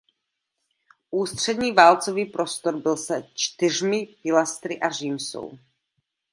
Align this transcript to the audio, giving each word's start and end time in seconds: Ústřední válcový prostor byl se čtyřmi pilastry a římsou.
Ústřední 1.11 1.71
válcový 1.71 2.25
prostor 2.25 2.77
byl 2.81 2.97
se 2.97 3.23
čtyřmi 3.33 4.07
pilastry 4.23 4.79
a 4.79 4.89
římsou. 4.89 5.57